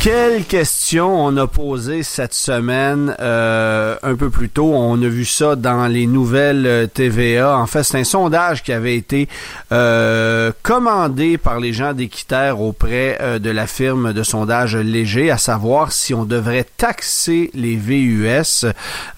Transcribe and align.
Quelle 0.00 0.46
question 0.46 1.26
on 1.26 1.36
a 1.36 1.46
posée 1.46 2.02
cette 2.02 2.32
semaine 2.32 3.14
euh, 3.20 3.96
un 4.02 4.14
peu 4.14 4.30
plus 4.30 4.48
tôt? 4.48 4.72
On 4.74 4.94
a 5.02 5.06
vu 5.06 5.26
ça 5.26 5.56
dans 5.56 5.86
les 5.88 6.06
nouvelles 6.06 6.66
euh, 6.66 6.86
TVA. 6.86 7.58
En 7.58 7.66
fait, 7.66 7.82
c'est 7.82 7.98
un 7.98 8.04
sondage 8.04 8.62
qui 8.62 8.72
avait 8.72 8.96
été 8.96 9.28
euh, 9.72 10.52
commandé 10.62 11.36
par 11.36 11.60
les 11.60 11.74
gens 11.74 11.92
d'Équiterre 11.92 12.62
auprès 12.62 13.18
de 13.38 13.50
la 13.50 13.66
firme 13.66 14.14
de 14.14 14.22
sondage 14.22 14.74
Léger, 14.74 15.30
à 15.30 15.36
savoir 15.36 15.92
si 15.92 16.14
on 16.14 16.24
devrait 16.24 16.66
taxer 16.78 17.50
les 17.52 17.76
VUS. 17.76 18.64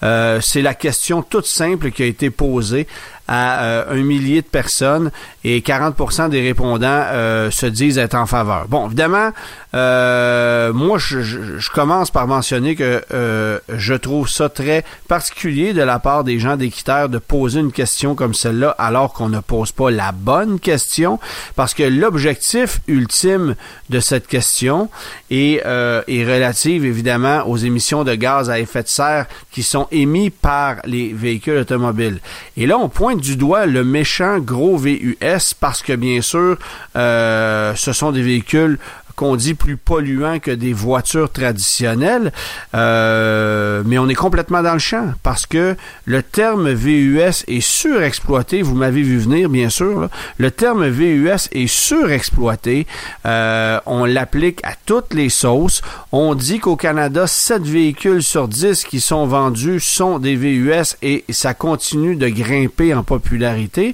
c'est 0.01 0.61
la 0.61 0.73
question 0.73 1.21
toute 1.21 1.45
simple 1.45 1.91
qui 1.91 2.03
a 2.03 2.07
été 2.07 2.29
posée 2.29 2.87
à 3.33 3.63
euh, 3.63 3.85
un 3.89 4.03
millier 4.03 4.43
de 4.43 4.47
personnes 4.47 5.09
et 5.43 5.63
40 5.63 6.29
des 6.29 6.41
répondants 6.41 6.85
euh, 6.85 7.49
se 7.49 7.65
disent 7.65 7.97
être 7.97 8.13
en 8.13 8.27
faveur. 8.27 8.67
Bon, 8.67 8.85
évidemment, 8.85 9.31
euh, 9.73 10.71
moi, 10.71 10.99
je, 10.99 11.21
je, 11.21 11.69
commence 11.71 12.11
par 12.11 12.27
mentionner 12.27 12.75
que 12.75 13.01
je 13.69 13.93
trouve 13.95 14.29
ça 14.29 14.49
très 14.49 14.85
particulier 15.07 15.73
de 15.73 15.81
la 15.81 15.97
part 15.97 16.23
des 16.23 16.37
gens 16.37 16.57
d'Équiterre 16.57 17.09
de 17.09 17.17
poser 17.17 17.61
une 17.61 17.71
question 17.71 18.13
comme 18.13 18.35
celle-là 18.35 18.75
alors 18.77 19.13
qu'on 19.13 19.29
ne 19.29 19.39
pose 19.39 19.71
pas 19.71 19.89
la 19.89 20.11
bonne 20.11 20.59
question, 20.59 21.19
parce 21.55 21.73
que 21.73 21.81
l'objectif 21.81 22.81
ultime 22.87 23.55
de 23.89 23.99
cette 23.99 24.27
question 24.27 24.89
est, 25.31 25.63
est 25.65 26.23
relative 26.23 26.85
évidemment 26.85 27.47
aux 27.47 27.57
émissions 27.57 28.03
de 28.03 28.13
gaz 28.13 28.51
à 28.51 28.59
effet 28.59 28.83
de 28.83 28.87
serre 28.87 29.25
qui 29.51 29.63
sont 29.63 29.87
émis 29.91 30.29
par 30.29 30.75
les 30.85 31.13
véhicules 31.13 31.57
automobiles. 31.57 32.19
Et 32.57 32.67
là, 32.67 32.77
on 32.77 32.89
pointe 32.89 33.22
du 33.23 33.37
doigt 33.37 33.65
le 33.65 33.85
méchant 33.85 34.39
gros 34.39 34.77
VUS 34.77 35.55
parce 35.59 35.81
que 35.81 35.93
bien 35.93 36.21
sûr, 36.21 36.57
euh, 36.97 37.73
ce 37.75 37.93
sont 37.93 38.11
des 38.11 38.21
véhicules 38.21 38.77
qu'on 39.15 39.35
dit 39.35 39.53
plus 39.53 39.77
polluants 39.77 40.39
que 40.39 40.51
des 40.51 40.73
voitures 40.73 41.31
traditionnelles, 41.31 42.31
euh, 42.75 43.83
mais 43.85 43.97
on 43.97 44.09
est 44.09 44.15
complètement 44.15 44.63
dans 44.63 44.73
le 44.73 44.79
champ 44.79 45.13
parce 45.23 45.45
que 45.45 45.75
le 46.05 46.23
terme 46.23 46.71
VUS 46.71 47.43
est 47.47 47.61
surexploité. 47.61 48.61
Vous 48.61 48.75
m'avez 48.75 49.01
vu 49.01 49.17
venir, 49.17 49.49
bien 49.49 49.69
sûr. 49.69 50.09
Le 50.37 50.51
terme 50.51 50.87
VUS 50.87 51.49
est 51.51 51.67
surexploité. 51.67 52.87
Euh, 53.25 53.79
on 53.85 54.05
l'applique 54.05 54.59
à 54.63 54.73
toutes 54.85 55.13
les 55.13 55.29
sauces. 55.29 55.81
On 56.11 56.35
dit 56.35 56.59
qu'au 56.59 56.75
Canada, 56.75 57.27
7 57.27 57.63
véhicules 57.63 58.23
sur 58.23 58.47
10 58.47 58.83
qui 58.83 58.99
sont 58.99 59.25
vendus 59.25 59.79
sont 59.79 60.19
des 60.19 60.35
VUS 60.35 60.95
et 61.01 61.23
ça 61.29 61.53
continue 61.53 62.15
de 62.15 62.27
grimper 62.27 62.93
en 62.93 63.03
popularité. 63.03 63.93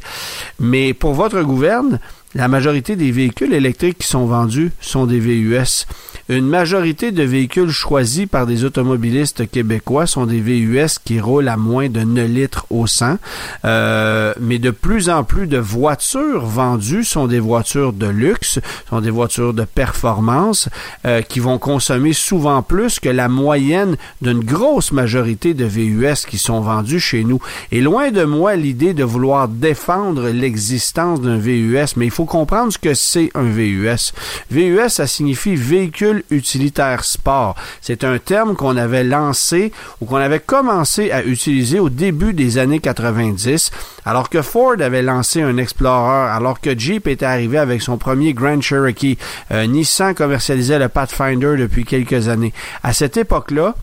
Mais 0.60 0.94
pour 0.94 1.14
votre 1.14 1.42
gouverne, 1.42 2.00
la 2.36 2.48
majorité 2.48 2.96
des 2.96 3.12
véhicules 3.12 3.54
électriques 3.54 4.00
qui 4.00 4.08
sont 4.08 4.26
vendus 4.26 4.72
sont 4.82 5.06
des 5.06 5.20
VUS. 5.20 5.86
Une 6.30 6.46
majorité 6.46 7.12
de 7.12 7.24
véhicules 7.24 7.72
choisis 7.72 8.28
par 8.28 8.46
des 8.46 8.64
automobilistes 8.64 9.50
québécois 9.50 10.06
sont 10.06 10.28
des 10.28 10.40
VUS 10.40 11.00
qui 11.04 11.20
roulent 11.20 11.48
à 11.48 11.58
moins 11.58 11.90
de 11.90 12.02
9 12.02 12.28
litres 12.30 12.68
au 12.70 12.86
100. 12.86 13.18
Euh, 13.66 14.36
mais 14.40 14.60
de 14.60 14.70
plus 14.70 15.10
en 15.10 15.24
plus 15.24 15.48
de 15.48 15.58
voitures 15.58 16.46
vendues 16.46 17.04
sont 17.04 17.26
des 17.26 17.40
voitures 17.40 17.94
de 17.94 18.06
luxe, 18.06 18.60
sont 18.92 19.02
des 19.02 19.10
voitures 19.10 19.56
de 19.56 19.64
performance 19.64 20.70
euh, 21.08 21.24
qui 21.24 21.40
vont 21.40 21.58
consommer 21.58 22.14
souvent 22.14 22.62
plus 22.62 23.00
que 23.00 23.10
la 23.10 23.28
moyenne 23.28 23.98
d'une 24.22 24.44
grosse 24.44 24.92
majorité 24.92 25.56
de 25.56 25.66
VUS 25.66 26.28
qui 26.28 26.38
sont 26.38 26.62
vendus 26.62 27.00
chez 27.00 27.24
nous. 27.24 27.40
Et 27.72 27.82
loin 27.82 28.12
de 28.12 28.24
moi 28.24 28.56
l'idée 28.56 28.94
de 28.94 29.04
vouloir 29.04 29.48
défendre 29.48 30.30
l'existence 30.30 31.22
d'un 31.22 31.40
VUS, 31.40 31.96
mais 31.96 32.06
il 32.06 32.12
faut 32.12 32.26
comprendre 32.26 32.72
ce 32.72 32.78
que 32.78 32.94
c'est 32.94 33.32
un 33.34 33.50
VUS. 33.50 34.14
VUS, 34.52 34.90
ça 34.90 35.08
signifie 35.08 35.56
véhicule 35.56 36.19
utilitaire 36.30 37.04
sport. 37.04 37.56
C'est 37.82 38.04
un 38.04 38.18
terme 38.18 38.56
qu'on 38.56 38.78
avait 38.78 39.04
lancé 39.04 39.72
ou 40.02 40.06
qu'on 40.06 40.18
avait 40.18 40.40
commencé 40.40 41.12
à 41.12 41.24
utiliser 41.24 41.80
au 41.80 41.90
début 41.90 42.34
des 42.34 42.58
années 42.58 42.80
90, 42.80 43.72
alors 44.06 44.30
que 44.30 44.42
Ford 44.42 44.76
avait 44.80 45.02
lancé 45.02 45.42
un 45.42 45.58
Explorer, 45.58 46.30
alors 46.30 46.62
que 46.62 46.78
Jeep 46.78 47.08
était 47.08 47.26
arrivé 47.26 47.58
avec 47.58 47.82
son 47.82 47.98
premier 47.98 48.34
Grand 48.34 48.62
Cherokee, 48.62 49.18
euh, 49.52 49.66
Nissan 49.66 50.14
commercialisait 50.14 50.80
le 50.80 50.90
Pathfinder 50.90 51.56
depuis 51.58 51.86
quelques 51.86 52.28
années. 52.28 52.54
À 52.84 52.94
cette 52.94 53.18
époque-là, 53.18 53.76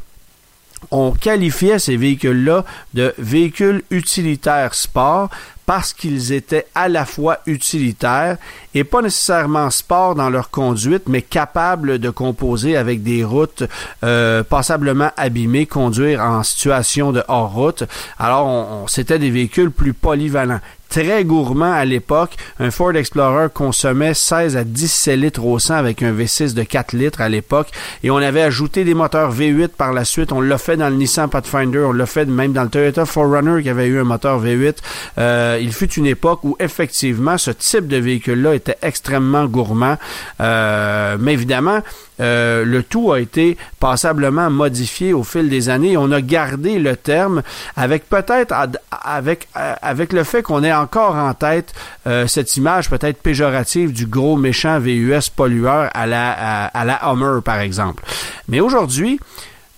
on 0.91 1.13
qualifiait 1.13 1.79
ces 1.79 1.97
véhicules-là 1.97 2.65
de 2.95 3.15
véhicules 3.19 3.83
utilitaires 3.91 4.75
sport 4.75 5.31
parce 5.67 5.93
qu'ils 5.93 6.33
étaient 6.33 6.67
à 6.75 6.89
la 6.89 7.05
fois 7.05 7.41
utilitaires 7.47 8.39
et 8.75 8.85
pas 8.85 9.03
nécessairement 9.03 9.69
sport 9.71 10.15
dans 10.15 10.31
leur 10.31 10.51
conduite, 10.51 11.09
mais 11.09 11.23
capables 11.23 11.99
de 11.99 12.11
composer 12.11 12.77
avec 12.77 13.03
des 13.03 13.25
routes 13.25 13.65
euh, 14.05 14.43
passablement 14.45 15.11
abîmées, 15.17 15.67
conduire 15.67 16.21
en 16.21 16.43
situation 16.45 17.13
de 17.13 17.23
hors-route. 17.27 17.83
Alors, 18.19 18.47
on, 18.47 18.87
c'était 18.87 19.19
des 19.19 19.31
véhicules 19.31 19.71
plus 19.71 19.93
polyvalents 19.93 20.61
très 20.89 21.25
gourmand 21.25 21.73
à 21.73 21.85
l'époque. 21.85 22.37
Un 22.59 22.71
Ford 22.71 22.95
Explorer 22.95 23.49
consommait 23.53 24.15
16 24.15 24.57
à 24.57 24.65
17 24.65 25.19
litres 25.19 25.45
au 25.45 25.59
100 25.59 25.75
avec 25.75 26.03
un 26.03 26.13
V6 26.13 26.55
de 26.55 26.63
4 26.63 26.93
litres 26.95 27.21
à 27.21 27.29
l'époque. 27.29 27.69
Et 28.03 28.11
on 28.11 28.17
avait 28.17 28.43
ajouté 28.43 28.85
des 28.85 28.95
moteurs 28.95 29.35
V8 29.35 29.69
par 29.69 29.93
la 29.93 30.05
suite. 30.05 30.33
On 30.33 30.41
l'a 30.41 30.59
fait 30.59 30.77
dans 30.77 30.89
le 30.89 30.97
Nissan 30.97 31.29
Pathfinder. 31.29 31.81
On 31.81 31.93
l'a 31.93 32.07
fait 32.07 32.27
même 32.27 32.53
dans 32.53 32.63
le 32.63 32.69
Toyota 32.69 33.05
4Runner 33.05 33.63
qui 33.63 33.69
avait 33.69 33.87
eu 33.87 33.99
un 33.99 34.05
moteur 34.05 34.43
V8. 34.43 34.77
Euh, 35.19 35.59
il 35.61 35.73
fut 35.73 35.93
une 35.93 36.07
époque 36.07 36.41
où 36.45 36.57
effectivement 36.61 37.39
ce 37.39 37.51
type 37.51 37.89
de 37.89 37.97
véhicule-là 37.97 38.55
était 38.55 38.79
extrêmement 38.83 39.47
gourmand. 39.47 39.97
Euh, 40.41 41.17
mais 41.21 41.33
évidemment, 41.33 41.83
euh, 42.21 42.65
le 42.65 42.83
tout 42.83 43.13
a 43.13 43.21
été 43.21 43.57
passablement 43.79 44.51
modifié 44.51 45.13
au 45.13 45.23
fil 45.23 45.49
des 45.49 45.69
années. 45.69 45.97
On 45.97 46.11
a 46.13 46.21
gardé 46.21 46.79
le 46.79 46.97
terme 46.97 47.43
avec 47.77 48.09
peut-être 48.09 48.55
avec 48.91 49.49
euh, 49.57 49.75
avec 49.83 50.13
le 50.13 50.25
fait 50.25 50.43
qu'on 50.43 50.65
ait 50.65 50.73
encore 50.73 51.15
en 51.15 51.35
tête 51.35 51.75
euh, 52.07 52.27
cette 52.27 52.57
image 52.57 52.89
peut-être 52.89 53.21
péjorative 53.21 53.93
du 53.93 54.07
gros 54.07 54.37
méchant 54.37 54.79
VUS 54.79 55.29
pollueur 55.35 55.91
à 55.93 56.07
la 56.07 56.67
à, 56.67 56.85
la 56.85 57.05
Hummer 57.05 57.41
par 57.45 57.61
exemple. 57.61 58.03
Mais 58.49 58.61
aujourd'hui, 58.61 59.21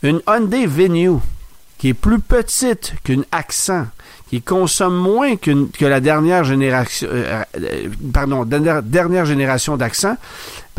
une 0.03 0.21
Hyundai 0.29 0.67
Venue 0.67 1.19
qui 1.79 1.89
est 1.89 1.95
plus 1.95 2.19
petite 2.19 2.95
qu'une 3.05 3.25
Accent, 3.31 3.87
qui 4.31 4.43
consomme 4.43 4.97
moins 4.97 5.37
qu'une 5.37 5.71
que 5.71 5.85
la 5.85 6.01
dernière 6.01 6.43
génération, 6.43 7.09
pardon, 8.13 8.45
dernière, 8.45 9.25
génération 9.25 9.77
d'accent, 9.77 10.17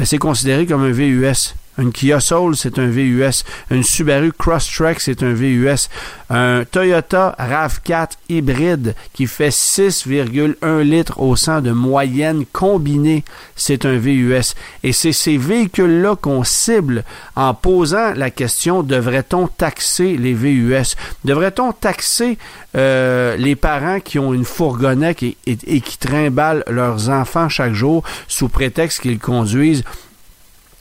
c'est 0.05 0.17
considéré 0.17 0.65
comme 0.65 0.83
un 0.83 0.91
VUS. 0.91 1.55
Une 1.79 1.93
Kia 1.93 2.19
Soul, 2.19 2.55
c'est 2.55 2.77
un 2.77 2.87
VUS. 2.87 3.43
Une 3.71 3.83
Subaru 3.83 4.33
Crosstrek, 4.33 4.99
c'est 4.99 5.23
un 5.23 5.33
VUS. 5.33 5.87
Un 6.29 6.65
Toyota 6.69 7.35
RAV4 7.39 8.09
hybride 8.27 8.95
qui 9.13 9.27
fait 9.27 9.49
6,1 9.49 10.81
litres 10.81 11.19
au 11.19 11.35
100 11.35 11.61
de 11.61 11.71
moyenne 11.71 12.45
combinée, 12.51 13.23
c'est 13.55 13.85
un 13.85 13.97
VUS. 13.97 14.55
Et 14.83 14.91
c'est 14.91 15.13
ces 15.13 15.37
véhicules-là 15.37 16.15
qu'on 16.15 16.43
cible 16.43 17.03
en 17.35 17.53
posant 17.53 18.13
la 18.13 18.29
question 18.29 18.83
devrait-on 18.83 19.47
taxer 19.47 20.17
les 20.17 20.33
VUS 20.33 20.95
Devrait-on 21.23 21.71
taxer 21.71 22.37
euh, 22.75 23.37
les 23.37 23.55
parents 23.55 23.99
qui 23.99 24.19
ont 24.19 24.33
une 24.33 24.45
fourgonnette 24.45 25.23
et, 25.23 25.37
et 25.45 25.81
qui 25.81 25.97
trimballent 25.97 26.63
leurs 26.67 27.09
enfants 27.09 27.49
chaque 27.49 27.73
jour 27.73 28.03
sous 28.27 28.49
prétexte 28.49 29.01
qu'ils 29.01 29.19
conduisent 29.19 29.83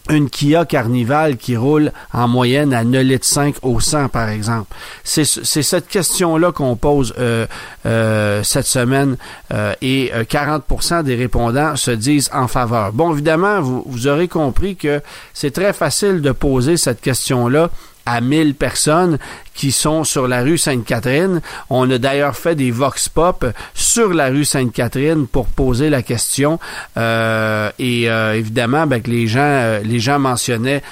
une 0.08 0.30
Kia 0.30 0.64
Carnival 0.64 1.36
qui 1.36 1.56
roule 1.56 1.92
en 2.12 2.28
moyenne 2.28 2.72
à 2.72 2.84
9 2.84 3.02
litres 3.02 3.26
5 3.26 3.56
au 3.62 3.80
100, 3.80 4.08
par 4.08 4.28
exemple. 4.28 4.74
C'est 5.04 5.24
cette 5.24 5.88
question-là 5.88 6.52
qu'on 6.52 6.76
pose 6.76 7.14
euh, 7.18 7.46
euh, 7.86 8.42
cette 8.42 8.66
semaine 8.66 9.16
euh, 9.52 9.74
et 9.82 10.10
40% 10.14 11.02
des 11.02 11.14
répondants 11.14 11.76
se 11.76 11.90
disent 11.90 12.30
en 12.32 12.48
faveur. 12.48 12.92
Bon, 12.92 13.12
évidemment, 13.12 13.60
vous, 13.60 13.82
vous 13.86 14.06
aurez 14.06 14.28
compris 14.28 14.76
que 14.76 15.00
c'est 15.34 15.52
très 15.52 15.72
facile 15.72 16.20
de 16.20 16.32
poser 16.32 16.76
cette 16.76 17.00
question-là 17.00 17.70
à 18.06 18.22
1000 18.22 18.54
personnes 18.54 19.18
qui 19.58 19.72
sont 19.72 20.04
sur 20.04 20.28
la 20.28 20.42
rue 20.42 20.56
Sainte-Catherine. 20.56 21.42
On 21.68 21.90
a 21.90 21.98
d'ailleurs 21.98 22.36
fait 22.36 22.54
des 22.54 22.70
vox 22.70 23.08
pop 23.08 23.44
sur 23.74 24.14
la 24.14 24.28
rue 24.28 24.44
Sainte-Catherine 24.44 25.26
pour 25.26 25.46
poser 25.46 25.90
la 25.90 26.02
question. 26.02 26.60
Euh, 26.96 27.68
et 27.80 28.08
euh, 28.08 28.36
évidemment, 28.36 28.86
ben, 28.86 29.02
que 29.02 29.10
les 29.10 29.26
gens, 29.26 29.40
euh, 29.40 29.80
les 29.80 29.98
gens 29.98 30.20
mentionnaient 30.20 30.82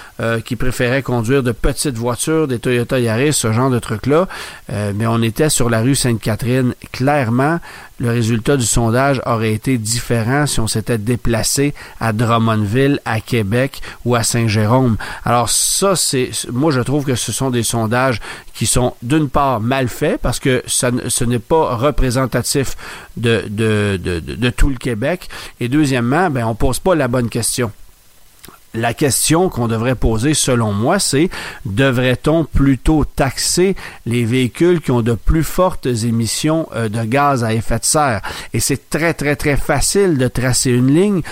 qu'ils 0.45 0.57
préféraient 0.57 1.03
conduire 1.03 1.45
de 1.45 1.53
petites 1.53 1.97
voitures, 1.97 2.49
des 2.49 2.59
Toyota 2.59 2.99
Yaris, 2.99 3.35
ce 3.35 3.53
genre 3.53 3.71
de 3.71 3.79
trucs-là. 3.79 4.27
mais 4.69 5.07
on 5.07 5.23
était 5.23 5.51
sur 5.51 5.71
la 5.71 5.81
rue 5.81 5.95
Sainte-Catherine. 5.95 6.75
Clairement, 6.91 7.61
le 7.99 8.11
résultat 8.11 8.57
du 8.57 8.67
sondage 8.67 9.23
aurait 9.25 9.53
été 9.53 9.79
différent 9.79 10.47
si 10.47 10.61
on 10.61 10.67
s'était 10.67 10.99
déplacé 10.99 11.75
à 12.01 12.13
Drummondville, 12.13 13.01
à 13.05 13.21
Québec 13.21 13.81
ou 14.05 14.15
à 14.15 14.23
Saint-Jérôme. 14.23 14.97
Alors 15.25 15.49
ça, 15.49 15.97
c'est 15.97 16.31
moi 16.53 16.71
je 16.73 16.81
trouve 16.81 17.05
que 17.05 17.15
ce 17.15 17.33
sont 17.33 17.51
des 17.51 17.63
sondages 17.63 18.21
qui 18.57 18.67
sont 18.67 18.95
d'une 19.03 19.29
part 19.29 19.61
mal 19.61 19.89
faits 19.89 20.21
parce 20.21 20.41
que 20.41 20.63
ça, 20.67 20.91
ce 21.09 21.25
n'est 21.25 21.39
pas 21.39 21.77
représentatif 21.77 22.77
de, 23.17 23.45
de, 23.49 23.99
de, 24.03 24.51
tout 24.51 24.71
le 24.71 24.77
Québec 24.77 25.29
et 25.61 25.69
deuxièmement, 25.69 26.31
ben 26.31 26.47
on 26.47 26.55
pose 26.55 26.79
pas 26.79 26.95
la 26.95 27.07
bonne 27.07 27.29
question 27.29 27.71
la 28.75 28.93
question 28.93 29.49
qu'on 29.49 29.69
devrait 29.69 29.95
poser, 29.95 30.35
selon 30.35 30.73
moi, 30.73 30.99
c'est 30.99 31.31
devrait-on 31.65 32.45
plutôt 32.45 33.05
taxer 33.05 33.75
les 34.05 34.27
véhicules 34.27 34.83
qui 34.83 34.91
ont 34.91 35.01
de 35.01 35.15
plus 35.15 35.45
fortes 35.45 35.87
émissions 35.87 36.69
euh, 36.75 36.91
de 36.91 37.03
gaz 37.05 37.43
à 37.43 37.55
effet 37.55 37.79
de 37.79 37.85
serre? 37.85 38.21
Et 38.53 38.61
c'est 38.61 38.91
très, 38.91 39.15
très, 39.15 39.35
très 39.35 39.57
facile 39.57 40.19
de 40.19 40.29
tracer 40.29 40.71
une 40.73 40.95
ligne 40.95 41.23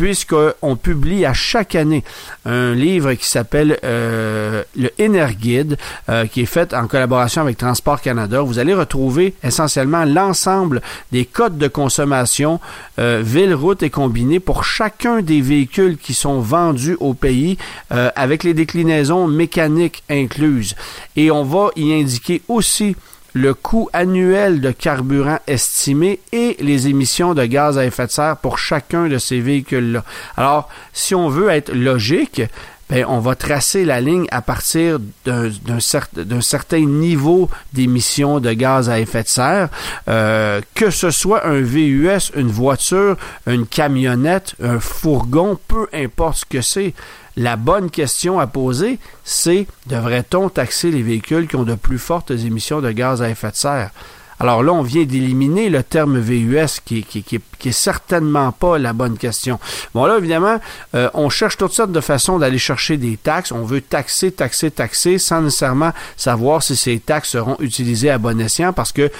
puisqu'on 0.00 0.76
publie 0.76 1.26
à 1.26 1.34
chaque 1.34 1.74
année 1.74 2.02
un 2.46 2.72
livre 2.72 3.12
qui 3.12 3.28
s'appelle 3.28 3.78
euh, 3.84 4.62
le 4.74 4.90
Energuide, 4.98 5.76
euh, 6.08 6.24
qui 6.24 6.40
est 6.40 6.46
fait 6.46 6.72
en 6.72 6.86
collaboration 6.86 7.42
avec 7.42 7.58
Transport 7.58 8.00
Canada. 8.00 8.40
Vous 8.40 8.58
allez 8.58 8.72
retrouver 8.72 9.34
essentiellement 9.44 10.06
l'ensemble 10.06 10.80
des 11.12 11.26
codes 11.26 11.58
de 11.58 11.68
consommation 11.68 12.60
euh, 12.98 13.20
ville, 13.22 13.52
route 13.52 13.82
et 13.82 13.90
combiné 13.90 14.40
pour 14.40 14.64
chacun 14.64 15.20
des 15.20 15.42
véhicules 15.42 15.98
qui 15.98 16.14
sont 16.14 16.40
vendus 16.40 16.96
au 16.98 17.12
pays 17.12 17.58
euh, 17.92 18.08
avec 18.16 18.42
les 18.42 18.54
déclinaisons 18.54 19.26
mécaniques 19.26 20.02
incluses. 20.08 20.76
Et 21.14 21.30
on 21.30 21.44
va 21.44 21.72
y 21.76 21.92
indiquer 21.92 22.40
aussi 22.48 22.96
le 23.32 23.54
coût 23.54 23.88
annuel 23.92 24.60
de 24.60 24.70
carburant 24.70 25.38
estimé 25.46 26.20
et 26.32 26.56
les 26.60 26.88
émissions 26.88 27.34
de 27.34 27.44
gaz 27.44 27.78
à 27.78 27.84
effet 27.84 28.06
de 28.06 28.10
serre 28.10 28.36
pour 28.36 28.58
chacun 28.58 29.08
de 29.08 29.18
ces 29.18 29.40
véhicules-là. 29.40 30.04
Alors, 30.36 30.68
si 30.92 31.14
on 31.14 31.28
veut 31.28 31.50
être 31.50 31.72
logique, 31.72 32.42
ben, 32.90 33.04
on 33.08 33.20
va 33.20 33.36
tracer 33.36 33.84
la 33.84 34.00
ligne 34.00 34.26
à 34.32 34.42
partir 34.42 34.98
d'un 35.24 36.40
certain 36.40 36.80
niveau 36.80 37.48
d'émissions 37.72 38.40
de 38.40 38.52
gaz 38.52 38.90
à 38.90 38.98
effet 38.98 39.22
de 39.22 39.28
serre, 39.28 39.68
euh, 40.08 40.60
que 40.74 40.90
ce 40.90 41.10
soit 41.10 41.46
un 41.46 41.60
VUS, 41.60 42.32
une 42.34 42.50
voiture, 42.50 43.16
une 43.46 43.66
camionnette, 43.66 44.56
un 44.60 44.80
fourgon, 44.80 45.58
peu 45.68 45.86
importe 45.92 46.38
ce 46.38 46.44
que 46.44 46.60
c'est. 46.60 46.94
La 47.36 47.54
bonne 47.56 47.90
question 47.90 48.40
à 48.40 48.48
poser, 48.48 48.98
c'est 49.24 49.68
devrait-on 49.86 50.48
taxer 50.48 50.90
les 50.90 51.02
véhicules 51.02 51.46
qui 51.46 51.56
ont 51.56 51.62
de 51.62 51.76
plus 51.76 51.98
fortes 51.98 52.32
émissions 52.32 52.80
de 52.80 52.90
gaz 52.90 53.22
à 53.22 53.30
effet 53.30 53.52
de 53.52 53.56
serre? 53.56 53.90
Alors 54.40 54.62
là, 54.62 54.72
on 54.72 54.80
vient 54.80 55.04
d'éliminer 55.04 55.68
le 55.68 55.82
terme 55.82 56.18
VUS 56.18 56.80
qui, 56.82 57.04
qui, 57.04 57.36
est 57.36 57.72
certainement 57.72 58.52
pas 58.52 58.78
la 58.78 58.94
bonne 58.94 59.18
question. 59.18 59.60
Bon 59.94 60.06
là, 60.06 60.16
évidemment, 60.16 60.58
euh, 60.94 61.10
on 61.12 61.28
cherche 61.28 61.58
toutes 61.58 61.72
sortes 61.72 61.92
de 61.92 62.00
façons 62.00 62.38
d'aller 62.38 62.58
chercher 62.58 62.96
des 62.96 63.18
taxes. 63.18 63.52
On 63.52 63.64
veut 63.64 63.82
taxer, 63.82 64.32
taxer, 64.32 64.70
taxer 64.70 65.18
sans 65.18 65.42
nécessairement 65.42 65.92
savoir 66.16 66.62
si 66.62 66.74
ces 66.74 66.98
taxes 67.00 67.28
seront 67.28 67.56
utilisées 67.60 68.08
à 68.08 68.16
bon 68.16 68.40
escient 68.40 68.72
parce 68.72 68.92
que 68.92 69.10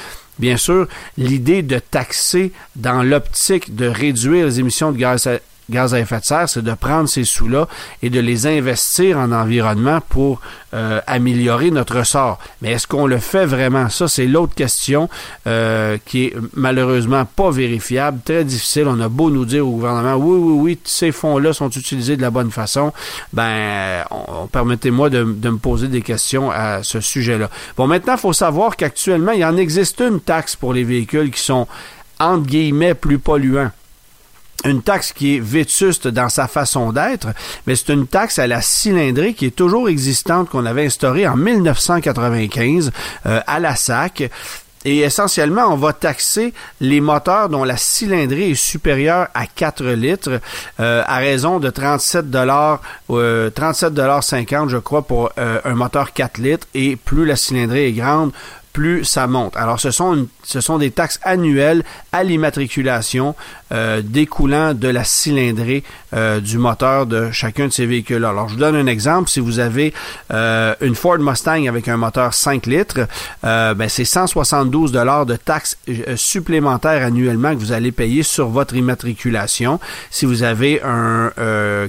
Bien 0.40 0.56
sûr, 0.56 0.88
l'idée 1.18 1.60
de 1.60 1.78
taxer 1.78 2.50
dans 2.74 3.02
l'optique 3.02 3.76
de 3.76 3.86
réduire 3.86 4.46
les 4.46 4.58
émissions 4.58 4.90
de 4.90 4.96
gaz 4.96 5.26
à, 5.26 5.38
gaz 5.70 5.94
à 5.94 6.00
effet 6.00 6.20
de 6.20 6.24
serre, 6.24 6.48
c'est 6.48 6.62
de 6.62 6.74
prendre 6.74 7.08
ces 7.08 7.24
sous-là 7.24 7.68
et 8.02 8.10
de 8.10 8.20
les 8.20 8.46
investir 8.46 9.18
en 9.18 9.32
environnement 9.32 10.00
pour 10.08 10.40
euh, 10.74 11.00
améliorer 11.06 11.70
notre 11.70 12.04
sort. 12.04 12.38
Mais 12.60 12.72
est-ce 12.72 12.86
qu'on 12.86 13.06
le 13.06 13.18
fait 13.18 13.46
vraiment? 13.46 13.88
Ça, 13.88 14.08
c'est 14.08 14.26
l'autre 14.26 14.54
question 14.54 15.08
euh, 15.46 15.96
qui 16.04 16.26
est 16.26 16.36
malheureusement 16.54 17.24
pas 17.24 17.50
vérifiable, 17.50 18.20
très 18.24 18.44
difficile. 18.44 18.86
On 18.86 19.00
a 19.00 19.08
beau 19.08 19.30
nous 19.30 19.44
dire 19.44 19.66
au 19.66 19.70
gouvernement, 19.70 20.14
oui, 20.16 20.38
oui, 20.38 20.58
oui, 20.60 20.78
ces 20.84 21.12
fonds-là 21.12 21.52
sont 21.52 21.70
utilisés 21.70 22.16
de 22.16 22.22
la 22.22 22.30
bonne 22.30 22.50
façon. 22.50 22.92
Ben, 23.32 24.04
permettez-moi 24.52 25.10
de, 25.10 25.24
de, 25.24 25.50
me 25.50 25.58
poser 25.58 25.88
des 25.88 26.02
questions 26.02 26.50
à 26.50 26.82
ce 26.82 27.00
sujet-là. 27.00 27.48
Bon, 27.76 27.86
maintenant, 27.86 28.14
il 28.14 28.20
faut 28.20 28.32
savoir 28.32 28.76
qu'actuellement, 28.76 29.32
il 29.32 29.44
en 29.44 29.56
existe 29.56 30.00
une 30.00 30.20
taxe 30.20 30.56
pour 30.56 30.72
les 30.72 30.84
véhicules 30.84 31.30
qui 31.30 31.40
sont 31.40 31.66
entre 32.18 32.46
guillemets 32.46 32.94
plus 32.94 33.18
polluants 33.18 33.70
une 34.64 34.82
taxe 34.82 35.12
qui 35.12 35.36
est 35.36 35.40
vétuste 35.40 36.08
dans 36.08 36.28
sa 36.28 36.46
façon 36.46 36.92
d'être, 36.92 37.28
mais 37.66 37.76
c'est 37.76 37.92
une 37.92 38.06
taxe 38.06 38.38
à 38.38 38.46
la 38.46 38.60
cylindrée 38.60 39.34
qui 39.34 39.46
est 39.46 39.56
toujours 39.56 39.88
existante 39.88 40.50
qu'on 40.50 40.66
avait 40.66 40.86
instaurée 40.86 41.26
en 41.26 41.36
1995 41.36 42.90
euh, 43.26 43.40
à 43.46 43.58
la 43.58 43.74
SAC. 43.76 44.30
Et 44.84 45.00
essentiellement, 45.00 45.66
on 45.72 45.76
va 45.76 45.92
taxer 45.92 46.54
les 46.80 47.02
moteurs 47.02 47.50
dont 47.50 47.64
la 47.64 47.76
cylindrée 47.76 48.52
est 48.52 48.54
supérieure 48.54 49.28
à 49.34 49.46
4 49.46 49.84
litres 49.88 50.40
euh, 50.80 51.02
à 51.06 51.18
raison 51.18 51.58
de 51.58 51.68
37 51.68 52.30
dollars, 52.30 52.80
euh, 53.10 53.50
37 53.50 53.92
dollars 53.92 54.24
50, 54.24 54.70
je 54.70 54.78
crois, 54.78 55.02
pour 55.02 55.32
euh, 55.38 55.60
un 55.64 55.74
moteur 55.74 56.14
4 56.14 56.38
litres. 56.38 56.66
Et 56.72 56.96
plus 56.96 57.26
la 57.26 57.36
cylindrée 57.36 57.88
est 57.88 57.92
grande, 57.92 58.32
plus 58.72 59.04
ça 59.04 59.26
monte. 59.26 59.54
Alors, 59.54 59.78
ce 59.78 59.90
sont, 59.90 60.26
ce 60.50 60.60
sont 60.60 60.78
des 60.78 60.90
taxes 60.90 61.20
annuelles 61.22 61.84
à 62.12 62.24
l'immatriculation 62.24 63.36
euh, 63.72 64.02
découlant 64.04 64.74
de 64.74 64.88
la 64.88 65.04
cylindrée 65.04 65.84
euh, 66.12 66.40
du 66.40 66.58
moteur 66.58 67.06
de 67.06 67.30
chacun 67.30 67.68
de 67.68 67.72
ces 67.72 67.86
véhicules. 67.86 68.24
Alors, 68.24 68.48
je 68.48 68.54
vous 68.54 68.60
donne 68.60 68.74
un 68.74 68.88
exemple. 68.88 69.30
Si 69.30 69.38
vous 69.38 69.60
avez 69.60 69.94
euh, 70.32 70.74
une 70.80 70.96
Ford 70.96 71.20
Mustang 71.20 71.68
avec 71.68 71.86
un 71.86 71.96
moteur 71.96 72.34
5 72.34 72.66
litres, 72.66 73.06
ben, 73.42 73.88
c'est 73.88 74.04
172 74.04 74.90
dollars 74.90 75.24
de 75.24 75.36
taxes 75.36 75.78
supplémentaires 76.16 77.04
annuellement 77.04 77.54
que 77.54 77.60
vous 77.60 77.70
allez 77.70 77.92
payer 77.92 78.24
sur 78.24 78.48
votre 78.48 78.74
immatriculation. 78.74 79.78
Si 80.10 80.26
vous 80.26 80.42
avez 80.42 80.82
un 80.82 81.30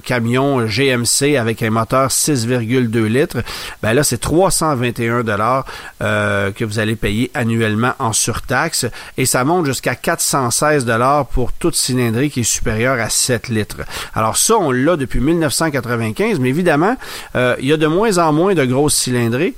camion 0.04 0.68
GMC 0.68 1.36
avec 1.38 1.64
un 1.64 1.72
moteur 1.72 2.10
6,2 2.10 3.06
litres, 3.06 3.38
ben 3.82 3.94
là, 3.94 4.04
c'est 4.04 4.20
321 4.20 5.24
dollars 5.24 5.66
que 6.00 6.64
vous 6.64 6.80
allez 6.80 6.96
payer 6.96 7.32
annuellement 7.34 7.94
en 7.98 8.14
et 9.18 9.26
ça 9.26 9.44
monte 9.44 9.66
jusqu'à 9.66 9.96
416 9.96 10.86
dollars 10.86 11.28
pour 11.28 11.54
toute 11.54 11.76
cylindrée 11.76 12.30
qui 12.30 12.42
est 12.42 12.44
supérieure 12.44 13.00
à 13.00 13.10
7 13.10 13.50
litres. 13.50 13.78
Alors 14.14 14.38
ça, 14.38 14.58
on 14.58 14.72
l'a 14.72 14.98
depuis 14.98 15.20
1995, 15.20 16.40
mais 16.40 16.50
évidemment, 16.50 16.96
euh, 17.36 17.56
il 17.60 17.68
y 17.68 17.74
a 17.74 17.78
de 17.78 17.88
moins 17.88 18.18
en 18.18 18.34
moins 18.34 18.54
de 18.54 18.66
grosses 18.66 18.96
cylindrées. 18.96 19.56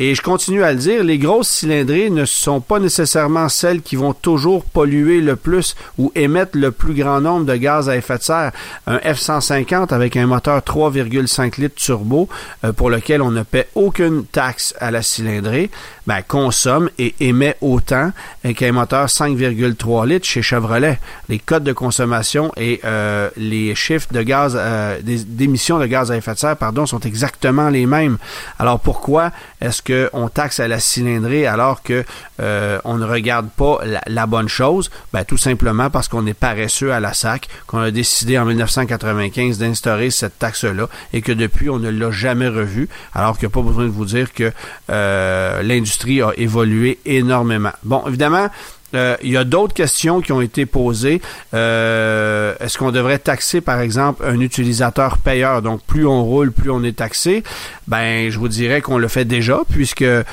Et 0.00 0.16
je 0.16 0.22
continue 0.22 0.64
à 0.64 0.72
le 0.72 0.78
dire, 0.78 1.04
les 1.04 1.18
grosses 1.18 1.48
cylindrées 1.48 2.10
ne 2.10 2.24
sont 2.24 2.60
pas 2.60 2.80
nécessairement 2.80 3.48
celles 3.48 3.80
qui 3.80 3.94
vont 3.94 4.12
toujours 4.12 4.64
polluer 4.64 5.20
le 5.20 5.36
plus 5.36 5.76
ou 5.98 6.10
émettre 6.16 6.58
le 6.58 6.72
plus 6.72 6.94
grand 6.94 7.20
nombre 7.20 7.46
de 7.46 7.54
gaz 7.54 7.88
à 7.88 7.96
effet 7.96 8.18
de 8.18 8.22
serre. 8.24 8.52
Un 8.88 8.96
F-150 8.96 9.94
avec 9.94 10.16
un 10.16 10.26
moteur 10.26 10.58
3,5 10.58 11.60
litres 11.60 11.76
turbo 11.76 12.28
euh, 12.64 12.72
pour 12.72 12.90
lequel 12.90 13.22
on 13.22 13.30
ne 13.30 13.44
paie 13.44 13.68
aucune 13.76 14.24
taxe 14.26 14.74
à 14.80 14.90
la 14.90 15.00
cylindrée, 15.00 15.70
ben, 16.08 16.22
consomme 16.26 16.90
et 16.98 17.14
émet 17.20 17.56
autant 17.60 18.10
qu'un 18.56 18.72
moteur 18.72 19.06
5,3 19.06 20.08
litres 20.08 20.26
chez 20.26 20.42
Chevrolet. 20.42 20.98
Les 21.28 21.38
codes 21.38 21.62
de 21.62 21.72
consommation 21.72 22.50
et 22.56 22.80
euh, 22.84 23.30
les 23.36 23.76
chiffres 23.76 24.08
de 24.12 24.22
gaz, 24.22 24.58
euh, 24.58 24.98
d'émissions 25.04 25.78
de 25.78 25.86
gaz 25.86 26.10
à 26.10 26.16
effet 26.16 26.34
de 26.34 26.38
serre, 26.38 26.56
pardon, 26.56 26.84
sont 26.84 27.00
exactement 27.00 27.68
les 27.68 27.86
mêmes. 27.86 28.18
Alors 28.58 28.80
pourquoi 28.80 29.30
est-ce 29.60 29.83
qu'on 29.86 30.28
taxe 30.28 30.60
à 30.60 30.68
la 30.68 30.80
cylindrée 30.80 31.46
alors 31.46 31.82
que 31.82 32.04
euh, 32.40 32.78
on 32.84 32.96
ne 32.96 33.04
regarde 33.04 33.48
pas 33.50 33.80
la, 34.06 34.26
bonne 34.26 34.48
chose? 34.48 34.90
Ben, 35.12 35.24
tout 35.24 35.36
simplement 35.36 35.90
parce 35.90 36.08
qu'on 36.08 36.26
est 36.26 36.34
paresseux 36.34 36.92
à 36.92 37.00
la 37.00 37.12
SAC, 37.12 37.48
qu'on 37.66 37.80
a 37.80 37.90
décidé 37.90 38.38
en 38.38 38.44
1995 38.44 39.58
d'instaurer 39.58 40.10
cette 40.10 40.38
taxe-là 40.38 40.88
et 41.12 41.22
que 41.22 41.32
depuis 41.32 41.70
on 41.70 41.78
ne 41.78 41.90
l'a 41.90 42.10
jamais 42.10 42.48
revue, 42.48 42.88
alors 43.14 43.38
qu'il 43.38 43.46
n'y 43.48 43.52
a 43.52 43.54
pas 43.54 43.62
besoin 43.62 43.84
de 43.84 43.90
vous 43.90 44.04
dire 44.06 44.32
que 44.32 44.52
l'industrie 44.88 46.22
a 46.22 46.32
évolué 46.36 46.98
énormément. 47.04 47.72
Bon, 47.82 48.02
évidemment, 48.06 48.48
euh, 48.94 49.16
il 49.22 49.30
y 49.30 49.36
a 49.36 49.44
d'autres 49.44 49.74
questions 49.74 50.20
qui 50.20 50.32
ont 50.32 50.40
été 50.40 50.66
posées. 50.66 51.20
Euh, 51.52 52.54
est-ce 52.60 52.78
qu'on 52.78 52.90
devrait 52.90 53.18
taxer, 53.18 53.60
par 53.60 53.80
exemple, 53.80 54.24
un 54.26 54.40
utilisateur 54.40 55.18
payeur? 55.18 55.62
Donc, 55.62 55.82
plus 55.82 56.06
on 56.06 56.24
roule, 56.24 56.52
plus 56.52 56.70
on 56.70 56.82
est 56.82 56.96
taxé. 56.96 57.42
Ben, 57.88 58.30
je 58.30 58.38
vous 58.38 58.48
dirais 58.48 58.80
qu'on 58.80 58.98
le 58.98 59.08
fait 59.08 59.24
déjà, 59.24 59.60
puisque 59.70 60.02
euh, 60.02 60.24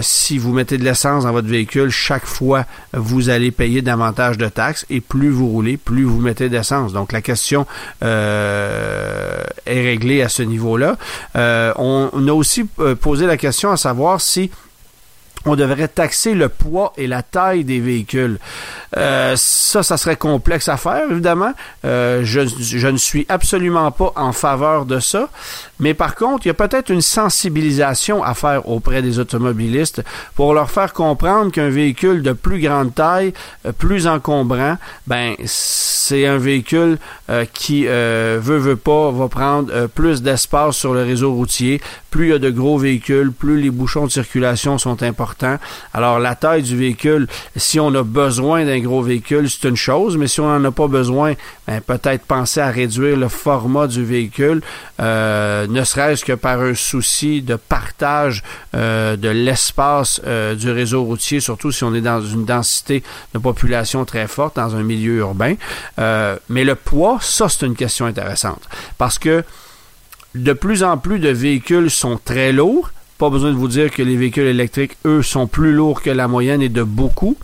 si 0.00 0.38
vous 0.38 0.52
mettez 0.52 0.78
de 0.78 0.84
l'essence 0.84 1.24
dans 1.24 1.32
votre 1.32 1.48
véhicule, 1.48 1.90
chaque 1.90 2.26
fois, 2.26 2.64
vous 2.92 3.28
allez 3.28 3.50
payer 3.50 3.82
davantage 3.82 4.38
de 4.38 4.48
taxes. 4.48 4.86
Et 4.90 5.00
plus 5.00 5.30
vous 5.30 5.48
roulez, 5.48 5.76
plus 5.76 6.04
vous 6.04 6.20
mettez 6.20 6.48
d'essence. 6.48 6.92
Donc, 6.92 7.12
la 7.12 7.22
question 7.22 7.66
est 8.02 9.46
réglée 9.66 10.22
à 10.22 10.28
ce 10.28 10.42
niveau-là. 10.42 10.96
On, 11.34 12.10
on, 12.12 12.28
a 12.28 12.32
aussi 12.32 12.64
posé 13.00 13.26
la 13.26 13.36
question 13.36 13.70
à 13.70 13.76
savoir 13.76 14.20
si 14.20 14.50
on 15.48 15.56
devrait 15.56 15.88
taxer 15.88 16.34
le 16.34 16.48
poids 16.48 16.92
et 16.96 17.06
la 17.06 17.22
taille 17.22 17.64
des 17.64 17.80
véhicules. 17.80 18.38
Euh, 18.96 19.34
ça, 19.36 19.82
ça 19.82 19.96
serait 19.96 20.16
complexe 20.16 20.68
à 20.68 20.76
faire, 20.76 21.10
évidemment. 21.10 21.52
Euh, 21.84 22.22
je, 22.24 22.88
ne 22.88 22.96
suis 22.96 23.26
absolument 23.28 23.90
pas 23.90 24.12
en 24.16 24.32
faveur 24.32 24.86
de 24.86 24.98
ça. 25.00 25.28
Mais 25.80 25.94
par 25.94 26.14
contre, 26.14 26.46
il 26.46 26.48
y 26.48 26.50
a 26.50 26.54
peut-être 26.54 26.90
une 26.90 27.02
sensibilisation 27.02 28.22
à 28.24 28.34
faire 28.34 28.68
auprès 28.68 29.02
des 29.02 29.18
automobilistes 29.18 30.02
pour 30.34 30.54
leur 30.54 30.70
faire 30.70 30.92
comprendre 30.92 31.52
qu'un 31.52 31.68
véhicule 31.68 32.22
de 32.22 32.32
plus 32.32 32.60
grande 32.60 32.94
taille, 32.94 33.32
euh, 33.66 33.72
plus 33.72 34.06
encombrant, 34.06 34.76
ben 35.06 35.34
c'est 35.44 36.26
un 36.26 36.38
véhicule 36.38 36.98
qui 37.52 37.84
veut 37.86 38.38
veut 38.38 38.76
pas 38.76 39.10
va 39.10 39.28
prendre 39.28 39.86
plus 39.88 40.22
d'espace 40.22 40.76
sur 40.76 40.94
le 40.94 41.02
réseau 41.02 41.32
routier. 41.34 41.80
Plus 42.10 42.26
il 42.26 42.30
y 42.30 42.32
a 42.32 42.38
de 42.38 42.50
gros 42.50 42.78
véhicules, 42.78 43.32
plus 43.32 43.60
les 43.60 43.70
bouchons 43.70 44.06
de 44.06 44.10
circulation 44.10 44.78
sont 44.78 45.02
importants. 45.02 45.58
Alors 45.92 46.18
la 46.18 46.34
taille 46.34 46.62
du 46.62 46.76
véhicule, 46.76 47.26
si 47.56 47.78
on 47.80 47.94
a 47.94 48.02
besoin 48.02 48.64
d'un 48.64 48.80
gros 48.80 49.02
véhicule, 49.02 49.48
c'est 49.50 49.68
une 49.68 49.76
chose, 49.76 50.16
mais 50.16 50.26
si 50.26 50.40
on 50.40 50.48
n'en 50.48 50.64
a 50.64 50.70
pas 50.72 50.88
besoin, 50.88 51.34
ben, 51.66 51.80
peut-être 51.80 52.24
penser 52.24 52.60
à 52.60 52.70
réduire 52.70 53.16
le 53.16 53.28
format 53.28 53.86
du 53.86 54.04
véhicule, 54.04 54.62
ne 54.98 55.84
serait-ce 55.84 56.24
que 56.24 56.32
par 56.32 56.60
un 56.60 56.74
souci 56.74 57.42
de 57.42 57.56
partage 57.56 58.42
de 58.72 59.28
l'espace 59.28 60.20
du 60.56 60.70
réseau 60.70 61.04
routier, 61.04 61.40
surtout 61.40 61.72
si 61.72 61.84
on 61.84 61.94
est 61.94 62.00
dans 62.00 62.20
une 62.20 62.44
densité 62.44 63.02
de 63.34 63.38
population 63.38 64.04
très 64.04 64.26
forte 64.26 64.56
dans 64.56 64.74
un 64.76 64.82
milieu 64.82 65.18
urbain. 65.18 65.54
Euh, 65.98 66.36
mais 66.48 66.64
le 66.64 66.74
poids, 66.74 67.18
ça, 67.20 67.48
c'est 67.48 67.66
une 67.66 67.76
question 67.76 68.06
intéressante. 68.06 68.62
Parce 68.96 69.18
que 69.18 69.44
de 70.34 70.52
plus 70.52 70.82
en 70.82 70.98
plus 70.98 71.18
de 71.18 71.30
véhicules 71.30 71.90
sont 71.90 72.18
très 72.22 72.52
lourds. 72.52 72.90
Pas 73.18 73.30
besoin 73.30 73.50
de 73.50 73.56
vous 73.56 73.68
dire 73.68 73.90
que 73.90 74.02
les 74.02 74.16
véhicules 74.16 74.46
électriques, 74.46 74.96
eux, 75.04 75.22
sont 75.22 75.46
plus 75.46 75.72
lourds 75.72 76.02
que 76.02 76.10
la 76.10 76.28
moyenne 76.28 76.62
et 76.62 76.68
de 76.68 76.82
beaucoup 76.82 77.36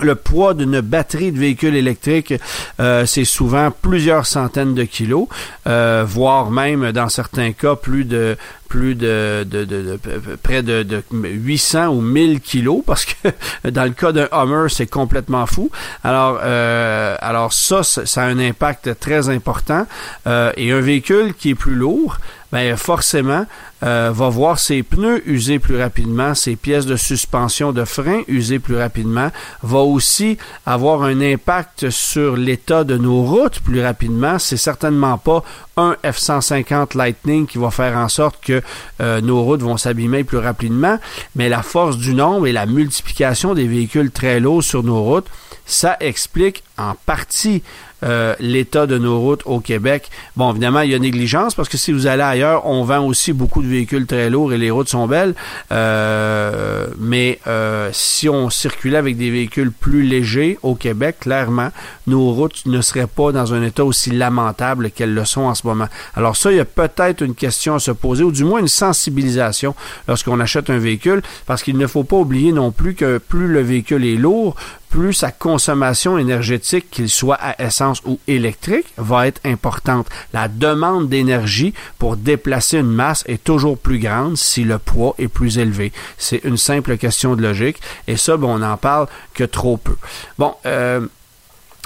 le 0.00 0.14
poids 0.14 0.54
d'une 0.54 0.80
batterie 0.80 1.32
de 1.32 1.38
véhicule 1.38 1.74
électrique, 1.74 2.34
euh, 2.80 3.06
c'est 3.06 3.24
souvent 3.24 3.70
plusieurs 3.70 4.26
centaines 4.26 4.74
de 4.74 4.84
kilos, 4.84 5.26
euh, 5.66 6.04
voire 6.06 6.50
même 6.50 6.92
dans 6.92 7.08
certains 7.08 7.52
cas 7.52 7.76
plus 7.76 8.04
de 8.04 8.36
plus 8.66 8.94
de, 8.94 9.46
de, 9.48 9.64
de, 9.64 9.98
près 10.42 10.62
de, 10.62 10.82
de, 10.82 11.02
800 11.12 11.88
ou 11.88 12.00
1000 12.00 12.40
kilos 12.40 12.82
parce 12.84 13.04
que 13.04 13.28
dans 13.70 13.84
le 13.84 13.90
cas 13.90 14.12
d'un 14.12 14.28
Hummer 14.32 14.68
c'est 14.68 14.86
complètement 14.86 15.46
fou 15.46 15.70
alors 16.04 16.40
euh, 16.42 17.16
alors 17.20 17.52
ça 17.52 17.82
ça 17.82 18.22
a 18.22 18.26
un 18.26 18.38
impact 18.38 18.98
très 19.00 19.28
important 19.28 19.86
euh, 20.26 20.52
et 20.56 20.72
un 20.72 20.80
véhicule 20.80 21.34
qui 21.34 21.50
est 21.50 21.54
plus 21.54 21.74
lourd 21.74 22.18
ben 22.52 22.76
forcément 22.76 23.46
euh, 23.82 24.10
va 24.14 24.30
voir 24.30 24.58
ses 24.58 24.82
pneus 24.82 25.22
user 25.28 25.58
plus 25.58 25.78
rapidement, 25.78 26.34
ses 26.34 26.56
pièces 26.56 26.86
de 26.86 26.96
suspension 26.96 27.72
de 27.72 27.84
frein 27.84 28.22
user 28.26 28.58
plus 28.58 28.76
rapidement, 28.76 29.30
va 29.62 29.80
aussi 29.80 30.38
avoir 30.64 31.02
un 31.02 31.20
impact 31.20 31.90
sur 31.90 32.36
l'état 32.36 32.84
de 32.84 32.96
nos 32.96 33.22
routes 33.22 33.60
plus 33.60 33.82
rapidement. 33.82 34.38
C'est 34.38 34.56
certainement 34.56 35.18
pas 35.18 35.44
un 35.76 35.94
F-150 36.02 36.96
Lightning 36.96 37.46
qui 37.46 37.58
va 37.58 37.70
faire 37.70 37.98
en 37.98 38.08
sorte 38.08 38.42
que 38.42 38.55
euh, 39.00 39.20
nos 39.20 39.42
routes 39.42 39.62
vont 39.62 39.76
s'abîmer 39.76 40.24
plus 40.24 40.38
rapidement, 40.38 40.98
mais 41.34 41.48
la 41.48 41.62
force 41.62 41.96
du 41.96 42.14
nombre 42.14 42.46
et 42.46 42.52
la 42.52 42.66
multiplication 42.66 43.54
des 43.54 43.66
véhicules 43.66 44.10
très 44.10 44.40
lourds 44.40 44.62
sur 44.62 44.82
nos 44.82 45.02
routes, 45.02 45.28
ça 45.64 45.96
explique 46.00 46.62
en 46.78 46.94
partie 47.06 47.62
euh, 48.02 48.34
l'état 48.40 48.86
de 48.86 48.98
nos 48.98 49.18
routes 49.20 49.42
au 49.46 49.60
Québec. 49.60 50.10
Bon, 50.36 50.50
évidemment, 50.50 50.80
il 50.80 50.90
y 50.90 50.94
a 50.94 50.98
négligence 50.98 51.54
parce 51.54 51.68
que 51.68 51.78
si 51.78 51.92
vous 51.92 52.06
allez 52.06 52.22
ailleurs, 52.22 52.66
on 52.66 52.84
vend 52.84 53.00
aussi 53.00 53.32
beaucoup 53.32 53.62
de 53.62 53.68
véhicules 53.68 54.06
très 54.06 54.28
lourds 54.28 54.52
et 54.52 54.58
les 54.58 54.70
routes 54.70 54.88
sont 54.88 55.06
belles. 55.06 55.34
Euh, 55.72 56.88
mais 56.98 57.38
euh, 57.46 57.88
si 57.92 58.28
on 58.28 58.50
circulait 58.50 58.98
avec 58.98 59.16
des 59.16 59.30
véhicules 59.30 59.72
plus 59.72 60.02
légers 60.02 60.58
au 60.62 60.74
Québec, 60.74 61.16
clairement, 61.20 61.70
nos 62.06 62.32
routes 62.32 62.66
ne 62.66 62.80
seraient 62.82 63.06
pas 63.06 63.32
dans 63.32 63.54
un 63.54 63.62
état 63.62 63.84
aussi 63.84 64.10
lamentable 64.10 64.90
qu'elles 64.90 65.14
le 65.14 65.24
sont 65.24 65.42
en 65.42 65.54
ce 65.54 65.66
moment. 65.66 65.88
Alors 66.14 66.36
ça, 66.36 66.52
il 66.52 66.58
y 66.58 66.60
a 66.60 66.64
peut-être 66.66 67.22
une 67.22 67.34
question 67.34 67.76
à 67.76 67.78
se 67.78 67.90
poser, 67.92 68.24
ou 68.24 68.32
du 68.32 68.44
moins 68.44 68.60
une 68.60 68.68
sensibilisation 68.68 69.74
lorsqu'on 70.06 70.38
achète 70.40 70.70
un 70.70 70.78
véhicule, 70.78 71.22
parce 71.46 71.62
qu'il 71.62 71.78
ne 71.78 71.86
faut 71.86 72.04
pas 72.04 72.16
oublier 72.16 72.52
non 72.52 72.72
plus 72.72 72.94
que 72.94 73.18
plus 73.18 73.48
le 73.48 73.60
véhicule 73.60 74.04
est 74.04 74.16
lourd, 74.16 74.54
plus 74.96 75.12
sa 75.12 75.30
consommation 75.30 76.16
énergétique, 76.16 76.90
qu'il 76.90 77.10
soit 77.10 77.34
à 77.38 77.62
essence 77.62 78.00
ou 78.06 78.18
électrique, 78.26 78.86
va 78.96 79.26
être 79.26 79.42
importante. 79.44 80.08
La 80.32 80.48
demande 80.48 81.10
d'énergie 81.10 81.74
pour 81.98 82.16
déplacer 82.16 82.78
une 82.78 82.86
masse 82.92 83.22
est 83.26 83.44
toujours 83.44 83.76
plus 83.76 83.98
grande 83.98 84.38
si 84.38 84.64
le 84.64 84.78
poids 84.78 85.14
est 85.18 85.28
plus 85.28 85.58
élevé. 85.58 85.92
C'est 86.16 86.42
une 86.44 86.56
simple 86.56 86.96
question 86.96 87.36
de 87.36 87.42
logique 87.42 87.78
et 88.08 88.16
ça, 88.16 88.38
bon, 88.38 88.54
on 88.54 88.60
n'en 88.60 88.78
parle 88.78 89.06
que 89.34 89.44
trop 89.44 89.76
peu. 89.76 89.96
Bon, 90.38 90.54
euh, 90.64 91.00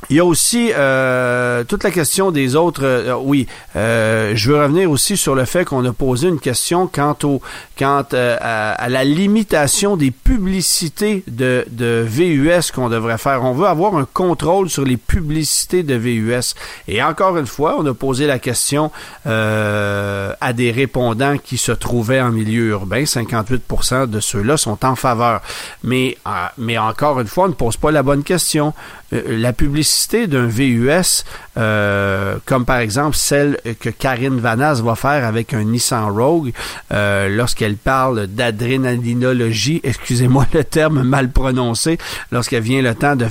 il 0.09 0.17
y 0.17 0.21
a 0.21 0.25
aussi 0.25 0.73
euh, 0.75 1.63
toute 1.65 1.85
la 1.85 1.91
question 1.91 2.31
des 2.31 2.57
autres. 2.57 2.83
Euh, 2.85 3.15
oui, 3.21 3.47
euh, 3.77 4.33
je 4.35 4.51
veux 4.51 4.61
revenir 4.61 4.91
aussi 4.91 5.17
sur 5.17 5.35
le 5.35 5.45
fait 5.45 5.65
qu'on 5.65 5.85
a 5.85 5.93
posé 5.93 6.29
une 6.29 6.41
question 6.41 6.87
quant 6.87 7.17
au 7.23 7.43
quant 7.79 8.05
à, 8.13 8.89
la 8.89 9.05
limitation 9.05 9.97
des 9.97 10.11
publicités 10.11 11.23
de, 11.29 11.65
de 11.71 12.05
VUS 12.07 12.73
qu'on 12.75 12.89
devrait 12.89 13.19
faire. 13.19 13.45
On 13.45 13.53
veut 13.53 13.67
avoir 13.67 13.95
un 13.97 14.07
contrôle 14.13 14.69
sur 14.69 14.85
les 14.85 14.97
publicités 14.97 15.83
de 15.83 15.95
VUS. 15.95 16.55
Et 16.89 17.03
encore 17.03 17.37
une 17.37 17.47
fois, 17.47 17.77
on 17.79 17.87
a 17.87 17.95
posé 17.95 18.27
la 18.27 18.39
question 18.39 18.91
à 19.25 20.53
des 20.53 20.71
répondants 20.73 21.39
qui 21.39 21.57
se 21.57 21.73
trouvaient 21.73 22.21
en 22.21 22.31
milieu 22.31 22.69
urbain. 22.69 23.05
58% 23.05 24.07
de 24.09 24.21
ceux-là 24.21 24.57
sont 24.57 24.85
en 24.85 24.95
faveur. 24.95 25.41
Mais 25.83 26.19
mais 26.59 26.77
encore 26.77 27.21
une 27.21 27.29
fois, 27.29 27.45
on 27.45 27.49
ne 27.49 27.55
pose 27.55 27.77
pas 27.77 27.91
la 27.91 28.03
bonne 28.03 28.25
question. 28.25 28.75
La 29.13 29.53
publicité 29.53 30.27
d'un 30.27 30.47
VUS, 30.47 31.25
euh, 31.57 32.37
comme 32.45 32.65
par 32.65 32.79
exemple 32.79 33.17
celle 33.17 33.59
que 33.81 33.91
Karine 33.91 34.39
Vanas 34.39 34.81
va 34.83 34.95
faire 34.95 35.25
avec 35.27 35.53
un 35.53 35.65
Nissan 35.65 36.11
Rogue, 36.11 36.53
euh, 36.93 37.29
lorsqu'elle 37.29 37.77
parle 37.77 38.27
d'adrénalinologie, 38.29 39.81
excusez-moi 39.85 40.47
le 40.55 40.65
terme 40.65 41.03
mal 41.03 41.31
prononcé, 41.31 41.99
lorsqu'elle 42.31 42.63
vient 42.63 42.83
le 42.83 42.95
temps 42.95 43.17
de, 43.17 43.27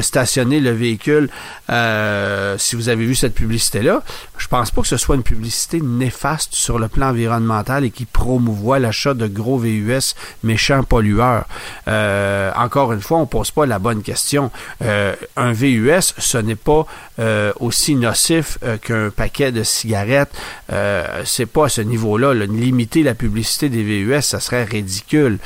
stationner 0.00 0.60
le 0.60 0.70
véhicule, 0.70 1.28
euh, 1.70 2.56
si 2.58 2.76
vous 2.76 2.88
avez 2.88 3.04
vu 3.04 3.14
cette 3.14 3.34
publicité-là, 3.34 4.02
je 4.38 4.48
pense 4.48 4.70
pas 4.70 4.82
que 4.82 4.88
ce 4.88 4.96
soit 4.96 5.16
une 5.16 5.22
publicité 5.22 5.80
néfaste 5.80 6.54
sur 6.54 6.78
le 6.78 6.88
plan 6.88 7.08
environnemental 7.08 7.84
et 7.84 7.90
qui 7.90 8.04
promouvoit 8.04 8.78
l'achat 8.78 9.14
de 9.14 9.26
gros 9.26 9.58
VUS 9.58 10.14
méchants 10.42 10.82
pollueurs. 10.82 11.46
encore 11.86 12.92
une 12.92 13.00
fois, 13.00 13.18
on 13.18 13.26
pose 13.26 13.50
pas 13.50 13.66
la 13.66 13.78
bonne 13.78 14.02
question. 14.02 14.50
un 14.80 15.52
VUS 15.52 15.98
ce 16.18 16.38
n'est 16.38 16.56
pas 16.56 16.86
euh, 17.18 17.52
aussi 17.60 17.94
nocif 17.94 18.58
euh, 18.62 18.76
qu'un 18.76 19.10
paquet 19.10 19.52
de 19.52 19.62
cigarettes. 19.62 20.32
Euh, 20.72 21.22
c'est 21.24 21.46
pas 21.46 21.66
à 21.66 21.68
ce 21.68 21.80
niveau-là. 21.80 22.34
Limiter 22.34 23.02
la 23.02 23.14
publicité 23.14 23.68
des 23.68 23.82
VUS, 23.82 24.20
ça 24.20 24.40
serait 24.40 24.64
ridicule. 24.64 25.38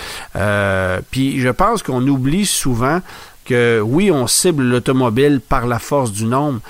Puis 1.11 1.41
je 1.41 1.49
pense 1.49 1.83
qu'on 1.83 2.07
oublie 2.07 2.47
souvent 2.47 3.01
que 3.45 3.81
oui, 3.85 4.11
on 4.11 4.27
cible 4.27 4.63
l'automobile 4.63 5.41
par 5.41 5.67
la 5.67 5.79
force 5.79 6.13
du 6.13 6.25
nombre, 6.25 6.61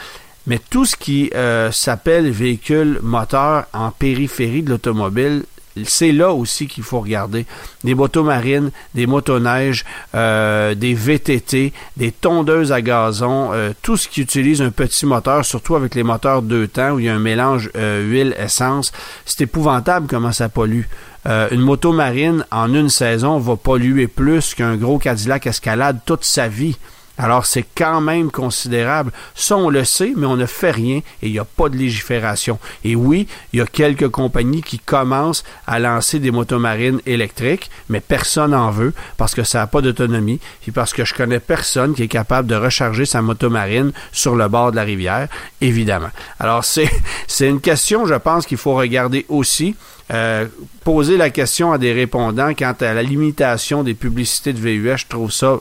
mais 0.46 0.61
tout 0.70 0.84
ce 0.84 0.96
qui 0.96 1.30
s'appelle 1.70 2.30
véhicule 2.30 2.99
moteur 3.02 3.64
en 3.72 3.90
périphérie 3.90 4.62
de 4.62 4.70
l'automobile, 4.70 5.44
c'est 5.84 6.12
là 6.12 6.32
aussi 6.32 6.66
qu'il 6.66 6.82
faut 6.82 7.00
regarder. 7.00 7.46
Des 7.84 7.94
motos 7.94 8.25
marines, 8.25 8.70
des 8.94 9.06
motoneiges, 9.06 9.84
euh, 10.14 10.75
des 10.75 10.94
VTT, 10.94 11.72
des 11.96 12.12
tondeuses 12.12 12.72
à 12.72 12.82
gazon, 12.82 13.50
euh, 13.52 13.72
tout 13.82 13.96
ce 13.96 14.08
qui 14.08 14.20
utilise 14.20 14.61
un 14.61 14.70
petit 14.70 15.06
moteur, 15.06 15.44
surtout 15.44 15.75
avec 15.76 15.94
les 15.94 16.02
moteurs 16.02 16.42
deux 16.42 16.68
temps 16.68 16.92
où 16.92 16.99
il 16.99 17.06
y 17.06 17.08
a 17.08 17.14
un 17.14 17.18
mélange 17.18 17.70
euh, 17.76 18.02
huile-essence. 18.02 18.92
C'est 19.25 19.42
épouvantable 19.42 20.06
comment 20.08 20.32
ça 20.32 20.49
pollue. 20.49 20.84
une 21.25 21.61
moto 21.61 21.92
marine 21.92 22.44
en 22.50 22.75
une 22.75 22.88
saison 22.88 23.38
va 23.38 23.56
polluer 23.56 24.08
plus 24.08 24.54
qu'un 24.54 24.76
gros 24.76 24.99
Cadillac 24.99 25.46
Escalade 25.46 26.00
toute 26.04 26.25
sa 26.25 26.49
vie. 26.49 26.76
Alors 27.19 27.45
c'est 27.45 27.64
quand 27.76 28.00
même 28.00 28.31
considérable. 28.31 29.12
Ça, 29.35 29.57
on 29.57 29.69
le 29.69 29.85
sait, 29.85 30.12
mais 30.16 30.26
on 30.26 30.37
ne 30.37 30.47
fait 30.47 30.71
rien 30.71 30.99
et 31.23 31.26
il 31.26 31.33
n'y 31.33 31.38
a 31.38 31.45
pas 31.45 31.69
de 31.69 31.76
légifération. 31.76 32.59
Et 32.85 32.97
oui, 32.97 33.28
il 33.52 33.59
y 33.59 33.62
a 33.62 33.66
quelques 33.66 34.09
compagnies 34.09 34.62
qui 34.62 34.78
commencent 34.78 35.45
à 35.66 35.78
lancer 35.78 36.19
des 36.19 36.31
motomarines 36.31 37.00
électriques, 37.07 37.71
mais 37.88 38.00
personne 38.00 38.52
n'en 38.52 38.71
veut 38.71 38.95
parce 39.16 39.35
que 39.35 39.45
ça 39.45 39.59
n'a 39.59 39.66
pas 39.66 39.83
d'autonomie 39.83 40.40
et 40.66 40.73
parce 40.73 40.92
que 40.92 41.04
je 41.04 41.14
connais 41.14 41.40
personne 41.40 41.95
qui 41.95 42.02
est 42.02 42.09
capable 42.09 42.49
de 42.49 42.54
recharger 42.54 43.04
sa 43.04 43.21
motomarine 43.21 43.92
sur 44.11 44.35
le 44.35 44.49
bord 44.49 44.71
de 44.71 44.76
la 44.76 44.83
rivière, 44.83 45.28
évidemment. 45.61 46.11
Alors 46.40 46.64
c'est, 46.73 46.90
c'est 47.26 47.49
une 47.49 47.61
question, 47.61 48.07
je 48.07 48.14
pense, 48.14 48.47
qu'il 48.47 48.59
faut 48.59 48.75
regarder 48.75 49.26
aussi. 49.28 49.76
Euh, 50.12 50.47
poser 50.85 51.16
la 51.16 51.31
question 51.31 51.73
à 51.73 51.78
des 51.78 51.92
répondants 51.92 52.52
quant 52.54 52.75
à 52.81 52.92
la 52.92 53.02
limitation 53.02 53.83
des 53.83 53.95
publicités 53.95 54.52
de 54.52 54.59
VUS, 54.59 54.99
je 54.99 55.07
trouve 55.07 55.33
ça 55.33 55.59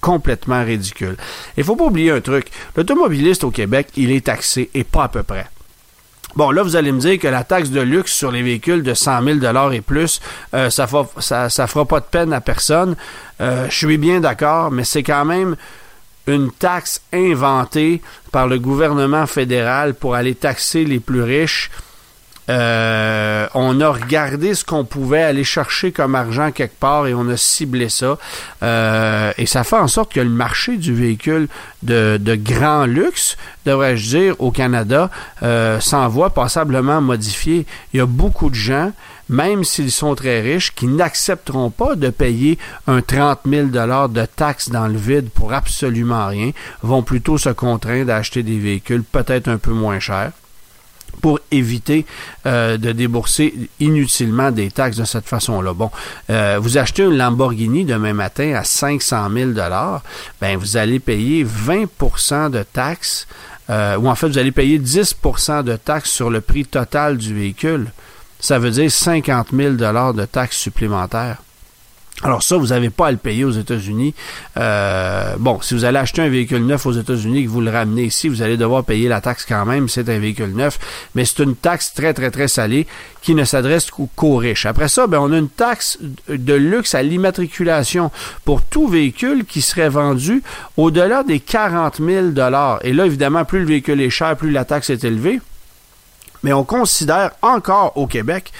complètement 0.00 0.64
ridicule. 0.64 1.16
Il 1.56 1.64
faut 1.64 1.74
pas 1.74 1.84
oublier 1.84 2.10
un 2.10 2.20
truc. 2.20 2.48
L'automobiliste 2.76 3.44
au 3.44 3.50
Québec, 3.50 3.88
il 3.96 4.10
est 4.12 4.26
taxé 4.26 4.70
et 4.74 4.84
pas 4.84 5.04
à 5.04 5.08
peu 5.08 5.22
près. 5.22 5.46
Bon, 6.34 6.50
là, 6.50 6.62
vous 6.62 6.76
allez 6.76 6.92
me 6.92 7.00
dire 7.00 7.18
que 7.18 7.28
la 7.28 7.44
taxe 7.44 7.70
de 7.70 7.80
luxe 7.80 8.12
sur 8.12 8.30
les 8.30 8.42
véhicules 8.42 8.82
de 8.82 8.94
100 8.94 9.22
000 9.40 9.72
et 9.72 9.80
plus, 9.82 10.20
euh, 10.54 10.70
ça, 10.70 10.86
fera, 10.86 11.06
ça, 11.18 11.50
ça, 11.50 11.66
fera 11.66 11.84
pas 11.84 12.00
de 12.00 12.06
peine 12.06 12.32
à 12.32 12.40
personne. 12.40 12.96
Euh, 13.40 13.66
je 13.68 13.76
suis 13.76 13.98
bien 13.98 14.20
d'accord, 14.20 14.70
mais 14.70 14.84
c'est 14.84 15.02
quand 15.02 15.26
même 15.26 15.56
une 16.26 16.50
taxe 16.50 17.02
inventée 17.12 18.00
par 18.30 18.46
le 18.46 18.58
gouvernement 18.58 19.26
fédéral 19.26 19.94
pour 19.94 20.14
aller 20.14 20.34
taxer 20.34 20.84
les 20.84 21.00
plus 21.00 21.22
riches. 21.22 21.70
Euh, 22.48 23.46
on 23.54 23.80
a 23.80 23.90
regardé 23.90 24.54
ce 24.54 24.64
qu'on 24.64 24.84
pouvait 24.84 25.22
aller 25.22 25.44
chercher 25.44 25.92
comme 25.92 26.14
argent 26.14 26.50
quelque 26.50 26.78
part 26.78 27.06
et 27.06 27.14
on 27.14 27.28
a 27.28 27.36
ciblé 27.36 27.88
ça. 27.88 28.18
Euh, 28.62 29.32
et 29.38 29.46
ça 29.46 29.64
fait 29.64 29.76
en 29.76 29.88
sorte 29.88 30.12
que 30.12 30.20
le 30.20 30.28
marché 30.28 30.76
du 30.76 30.94
véhicule 30.94 31.48
de, 31.82 32.18
grand 32.36 32.86
luxe, 32.86 33.36
devrais-je 33.66 34.16
dire, 34.16 34.34
au 34.40 34.50
Canada, 34.50 35.10
euh, 35.42 35.78
s'en 35.80 36.08
voit 36.08 36.30
passablement 36.30 37.00
modifié. 37.00 37.66
Il 37.92 37.98
y 37.98 38.00
a 38.00 38.06
beaucoup 38.06 38.50
de 38.50 38.54
gens, 38.54 38.92
même 39.28 39.62
s'ils 39.62 39.92
sont 39.92 40.14
très 40.14 40.40
riches, 40.40 40.74
qui 40.74 40.86
n'accepteront 40.86 41.70
pas 41.70 41.94
de 41.94 42.10
payer 42.10 42.58
un 42.86 43.02
30 43.02 43.40
000 43.46 43.66
de 43.68 44.24
taxes 44.26 44.68
dans 44.68 44.88
le 44.88 44.98
vide 44.98 45.30
pour 45.30 45.52
absolument 45.52 46.26
rien, 46.26 46.50
vont 46.82 47.02
plutôt 47.02 47.38
se 47.38 47.50
contraindre 47.50 48.12
à 48.12 48.16
acheter 48.16 48.42
des 48.42 48.58
véhicules 48.58 49.04
peut-être 49.04 49.48
un 49.48 49.58
peu 49.58 49.72
moins 49.72 50.00
chers 50.00 50.32
pour 51.20 51.38
éviter 51.50 52.06
euh, 52.46 52.76
de 52.76 52.92
débourser 52.92 53.54
inutilement 53.80 54.50
des 54.50 54.70
taxes 54.70 54.96
de 54.96 55.04
cette 55.04 55.26
façon-là. 55.26 55.72
Bon, 55.72 55.90
euh, 56.30 56.58
vous 56.60 56.78
achetez 56.78 57.02
une 57.02 57.16
Lamborghini 57.16 57.84
demain 57.84 58.12
matin 58.12 58.54
à 58.54 58.64
500 58.64 59.28
000 59.32 59.50
ben 60.40 60.56
vous 60.56 60.76
allez 60.76 60.98
payer 60.98 61.44
20% 61.44 62.50
de 62.50 62.62
taxes, 62.62 63.26
euh, 63.70 63.96
ou 63.96 64.08
en 64.08 64.14
fait 64.14 64.28
vous 64.28 64.38
allez 64.38 64.52
payer 64.52 64.78
10% 64.78 65.62
de 65.62 65.76
taxes 65.76 66.10
sur 66.10 66.30
le 66.30 66.40
prix 66.40 66.64
total 66.64 67.16
du 67.16 67.34
véhicule. 67.34 67.92
Ça 68.40 68.58
veut 68.58 68.70
dire 68.70 68.90
50 68.90 69.48
000 69.52 69.74
de 69.74 70.24
taxes 70.24 70.56
supplémentaires. 70.56 71.38
Alors 72.24 72.42
ça, 72.42 72.56
vous 72.56 72.68
n'avez 72.68 72.90
pas 72.90 73.08
à 73.08 73.10
le 73.10 73.16
payer 73.16 73.44
aux 73.44 73.50
États-Unis. 73.50 74.14
Euh, 74.56 75.34
bon, 75.38 75.60
si 75.60 75.74
vous 75.74 75.84
allez 75.84 75.98
acheter 75.98 76.22
un 76.22 76.28
véhicule 76.28 76.64
neuf 76.64 76.86
aux 76.86 76.92
États-Unis 76.92 77.40
et 77.40 77.44
que 77.44 77.50
vous 77.50 77.60
le 77.60 77.70
ramenez 77.70 78.04
ici, 78.04 78.28
vous 78.28 78.42
allez 78.42 78.56
devoir 78.56 78.84
payer 78.84 79.08
la 79.08 79.20
taxe 79.20 79.44
quand 79.44 79.66
même, 79.66 79.88
c'est 79.88 80.08
un 80.08 80.20
véhicule 80.20 80.54
neuf, 80.54 80.78
mais 81.16 81.24
c'est 81.24 81.42
une 81.42 81.56
taxe 81.56 81.92
très, 81.94 82.14
très, 82.14 82.30
très 82.30 82.46
salée 82.46 82.86
qui 83.22 83.34
ne 83.34 83.44
s'adresse 83.44 83.90
qu'aux 83.90 84.36
riches. 84.36 84.66
Après 84.66 84.88
ça, 84.88 85.08
ben, 85.08 85.18
on 85.18 85.32
a 85.32 85.38
une 85.38 85.48
taxe 85.48 85.98
de 86.28 86.54
luxe 86.54 86.94
à 86.94 87.02
l'immatriculation 87.02 88.12
pour 88.44 88.62
tout 88.62 88.86
véhicule 88.86 89.44
qui 89.44 89.60
serait 89.60 89.88
vendu 89.88 90.44
au-delà 90.76 91.24
des 91.24 91.40
40 91.40 91.96
000 91.96 92.28
Et 92.82 92.92
là, 92.92 93.06
évidemment, 93.06 93.44
plus 93.44 93.60
le 93.60 93.66
véhicule 93.66 94.00
est 94.00 94.10
cher, 94.10 94.36
plus 94.36 94.52
la 94.52 94.64
taxe 94.64 94.90
est 94.90 95.02
élevée. 95.02 95.40
Mais 96.44 96.52
on 96.52 96.64
considère 96.64 97.30
encore 97.42 97.96
au 97.96 98.06
Québec 98.06 98.52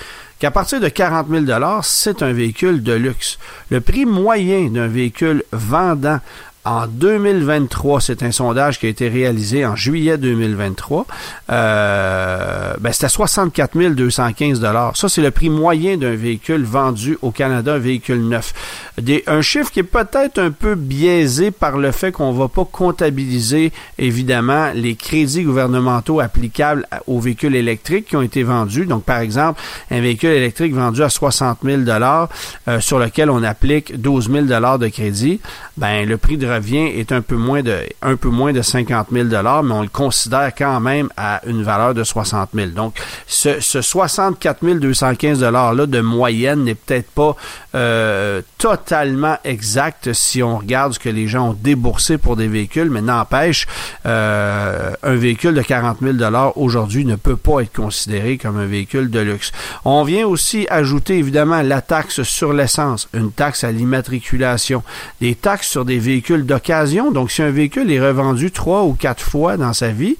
qu'à 0.42 0.50
partir 0.50 0.80
de 0.80 0.88
40 0.88 1.28
000 1.28 1.44
c'est 1.84 2.20
un 2.20 2.32
véhicule 2.32 2.82
de 2.82 2.92
luxe. 2.94 3.38
Le 3.70 3.80
prix 3.80 4.04
moyen 4.04 4.70
d'un 4.70 4.88
véhicule 4.88 5.44
vendant 5.52 6.18
en 6.64 6.86
2023, 6.86 8.00
c'est 8.00 8.22
un 8.22 8.30
sondage 8.30 8.78
qui 8.78 8.86
a 8.86 8.88
été 8.88 9.08
réalisé 9.08 9.66
en 9.66 9.74
juillet 9.74 10.16
2023. 10.16 11.06
Euh, 11.50 12.74
ben, 12.78 12.92
c'était 12.92 13.08
64 13.08 13.76
215 13.90 14.60
dollars. 14.60 14.96
Ça, 14.96 15.08
c'est 15.08 15.22
le 15.22 15.32
prix 15.32 15.50
moyen 15.50 15.96
d'un 15.96 16.14
véhicule 16.14 16.62
vendu 16.62 17.18
au 17.20 17.32
Canada, 17.32 17.74
un 17.74 17.78
véhicule 17.78 18.28
neuf. 18.28 18.54
Des, 19.00 19.24
un 19.26 19.40
chiffre 19.40 19.72
qui 19.72 19.80
est 19.80 19.84
peut-être 19.84 20.38
un 20.38 20.52
peu 20.52 20.76
biaisé 20.76 21.50
par 21.50 21.78
le 21.78 21.90
fait 21.90 22.12
qu'on 22.12 22.32
va 22.32 22.46
pas 22.46 22.64
comptabiliser, 22.64 23.72
évidemment, 23.98 24.70
les 24.72 24.94
crédits 24.94 25.42
gouvernementaux 25.42 26.20
applicables 26.20 26.86
aux 27.08 27.18
véhicules 27.18 27.56
électriques 27.56 28.06
qui 28.06 28.16
ont 28.16 28.22
été 28.22 28.44
vendus. 28.44 28.86
Donc, 28.86 29.02
par 29.02 29.18
exemple, 29.18 29.60
un 29.90 30.00
véhicule 30.00 30.30
électrique 30.30 30.74
vendu 30.74 31.02
à 31.02 31.08
60 31.08 31.58
000 31.64 31.78
dollars, 31.82 32.28
euh, 32.68 32.78
sur 32.80 33.00
lequel 33.00 33.30
on 33.30 33.42
applique 33.42 34.00
12 34.00 34.30
000 34.30 34.44
dollars 34.44 34.78
de 34.78 34.86
crédit, 34.86 35.40
ben, 35.76 36.06
le 36.06 36.16
prix 36.18 36.36
de 36.36 36.51
est 36.98 37.12
un 37.12 37.20
peu 37.20 37.36
moins 37.36 37.62
de, 37.62 37.78
un 38.02 38.16
peu 38.16 38.28
moins 38.28 38.52
de 38.52 38.62
50 38.62 39.08
000 39.10 39.28
mais 39.28 39.72
on 39.72 39.82
le 39.82 39.88
considère 39.88 40.52
quand 40.56 40.80
même 40.80 41.08
à 41.16 41.40
une 41.46 41.62
valeur 41.62 41.94
de 41.94 42.04
60 42.04 42.50
000 42.54 42.70
Donc, 42.70 42.94
ce, 43.26 43.60
ce 43.60 43.80
64 43.80 44.62
215 44.78 45.42
là 45.42 45.86
de 45.86 46.00
moyenne 46.00 46.64
n'est 46.64 46.74
peut-être 46.74 47.10
pas 47.10 47.36
euh, 47.74 48.42
totalement 48.58 49.36
exact 49.44 50.12
si 50.12 50.42
on 50.42 50.58
regarde 50.58 50.92
ce 50.92 50.98
que 50.98 51.08
les 51.08 51.26
gens 51.26 51.50
ont 51.50 51.56
déboursé 51.58 52.18
pour 52.18 52.36
des 52.36 52.48
véhicules, 52.48 52.90
mais 52.90 53.00
n'empêche, 53.00 53.66
euh, 54.06 54.92
un 55.02 55.14
véhicule 55.14 55.54
de 55.54 55.62
40 55.62 55.98
000 56.02 56.16
aujourd'hui 56.56 57.04
ne 57.04 57.16
peut 57.16 57.36
pas 57.36 57.60
être 57.60 57.72
considéré 57.72 58.36
comme 58.36 58.58
un 58.58 58.66
véhicule 58.66 59.10
de 59.10 59.20
luxe. 59.20 59.52
On 59.84 60.02
vient 60.04 60.26
aussi 60.26 60.66
ajouter 60.70 61.18
évidemment 61.18 61.62
la 61.62 61.80
taxe 61.80 62.22
sur 62.22 62.52
l'essence, 62.52 63.08
une 63.14 63.32
taxe 63.32 63.64
à 63.64 63.72
l'immatriculation, 63.72 64.82
des 65.20 65.34
taxes 65.34 65.68
sur 65.68 65.84
des 65.84 65.98
véhicules 65.98 66.44
d'occasion. 66.44 67.10
Donc, 67.10 67.30
si 67.30 67.42
un 67.42 67.50
véhicule 67.50 67.90
est 67.90 68.00
revendu 68.00 68.50
trois 68.50 68.84
ou 68.84 68.92
quatre 68.92 69.22
fois 69.22 69.56
dans 69.56 69.72
sa 69.72 69.88
vie, 69.88 70.16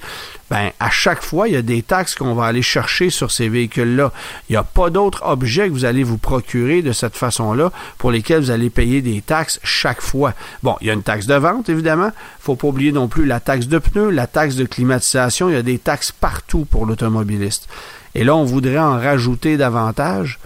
ben, 0.51 0.71
à 0.81 0.91
chaque 0.91 1.23
fois, 1.23 1.49
il 1.49 1.55
y 1.55 1.57
a 1.57 1.63
des 1.63 1.83
taxes 1.83 2.15
qu'on 2.15 2.35
va 2.35 2.45
aller 2.45 2.63
chercher 2.63 3.11
sur 3.11 3.31
ces 3.31 3.49
véhicules-là. 3.49 4.13
Il 4.49 4.53
n'y 4.53 4.57
a 4.57 4.63
pas 4.63 4.91
d'autres 4.91 5.23
objets 5.25 5.69
que 5.69 5.73
vous 5.73 5.85
allez 5.85 6.03
vous 6.03 6.19
procurer 6.19 6.83
de 6.83 6.93
cette 6.93 7.17
façon-là 7.17 7.73
pour 7.99 8.11
lesquels 8.11 8.41
vous 8.41 8.51
allez 8.51 8.69
payer 8.69 9.01
des 9.01 9.23
taxes 9.23 9.61
chaque 9.63 10.03
fois. 10.03 10.35
Bon, 10.63 10.77
il 10.81 10.89
y 10.89 10.91
a 10.91 10.93
une 10.93 11.03
taxe 11.03 11.27
de 11.27 11.35
vente, 11.35 11.69
évidemment. 11.69 12.11
Faut 12.39 12.57
pas 12.57 12.69
oublier 12.69 12.93
non 12.93 13.09
plus 13.09 13.25
la 13.25 13.41
taxe 13.41 13.67
de 13.67 13.79
pneus, 13.79 14.11
la 14.11 14.27
taxe 14.27 14.57
de 14.57 14.65
climatisation. 14.65 15.49
Il 15.49 15.55
y 15.55 15.59
a 15.59 15.63
des 15.63 15.79
taxes 15.79 16.13
partout 16.13 16.67
pour 16.67 16.85
l'automobiliste. 16.85 17.69
Et 18.15 18.25
là, 18.25 18.37
on 18.37 18.45
voudrait 18.45 18.79
en 18.79 18.99
rajouter 18.99 19.57
davantage. 19.57 20.39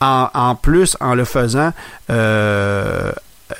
En, 0.00 0.54
plus, 0.54 0.98
en 1.00 1.14
le 1.14 1.24
faisant 1.24 1.72
euh, 2.10 3.10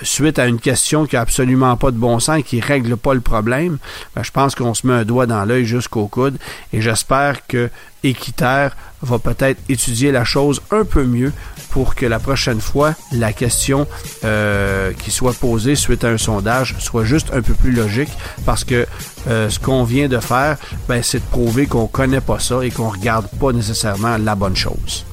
suite 0.02 0.38
à 0.38 0.46
une 0.46 0.60
question 0.60 1.06
qui 1.06 1.16
a 1.16 1.20
absolument 1.20 1.76
pas 1.76 1.90
de 1.90 1.96
bon 1.96 2.18
sens 2.20 2.38
et 2.38 2.42
qui 2.42 2.60
règle 2.60 2.96
pas 2.96 3.14
le 3.14 3.20
problème, 3.20 3.78
ben, 4.14 4.22
je 4.22 4.30
pense 4.30 4.54
qu'on 4.54 4.74
se 4.74 4.86
met 4.86 4.92
un 4.92 5.04
doigt 5.04 5.26
dans 5.26 5.44
l'œil 5.44 5.64
jusqu'au 5.64 6.06
coude 6.06 6.36
et 6.72 6.80
j'espère 6.80 7.46
que 7.46 7.70
Équiterre 8.02 8.76
va 9.02 9.18
peut-être 9.18 9.60
étudier 9.68 10.12
la 10.12 10.24
chose 10.24 10.60
un 10.70 10.84
peu 10.84 11.04
mieux 11.04 11.32
pour 11.70 11.94
que 11.94 12.06
la 12.06 12.18
prochaine 12.18 12.60
fois, 12.60 12.94
la 13.12 13.32
question 13.32 13.86
euh, 14.24 14.92
qui 14.92 15.10
soit 15.10 15.32
posée 15.32 15.74
suite 15.74 16.04
à 16.04 16.08
un 16.08 16.18
sondage 16.18 16.76
soit 16.78 17.04
juste 17.04 17.28
un 17.32 17.42
peu 17.42 17.54
plus 17.54 17.72
logique 17.72 18.10
parce 18.44 18.64
que 18.64 18.86
euh, 19.28 19.48
ce 19.48 19.58
qu'on 19.58 19.84
vient 19.84 20.08
de 20.08 20.18
faire, 20.18 20.58
ben, 20.88 21.02
c'est 21.02 21.18
de 21.18 21.30
prouver 21.30 21.66
qu'on 21.66 21.86
connaît 21.86 22.20
pas 22.20 22.38
ça 22.38 22.64
et 22.64 22.70
qu'on 22.70 22.90
regarde 22.90 23.26
pas 23.40 23.52
nécessairement 23.52 24.18
la 24.18 24.34
bonne 24.34 24.56
chose. 24.56 25.04